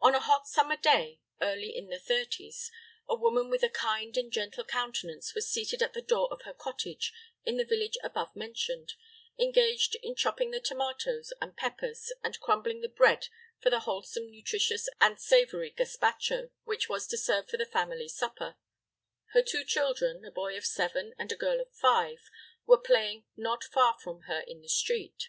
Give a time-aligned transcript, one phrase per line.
[0.00, 2.70] On a hot summer day, early in the thirties,
[3.06, 6.54] a woman with a kind and gentle countenance was seated at the door of her
[6.54, 7.12] cottage,
[7.44, 8.94] in the village above mentioned,
[9.38, 13.28] engaged in chopping the tomatoes and peppers and crumbling the bread
[13.60, 18.56] for the wholesome, nutritious, and savory gazpacho which was to serve for the family supper;
[19.34, 22.30] her two children, a boy of seven and a girl of five,
[22.64, 25.28] were playing not far from her in the street.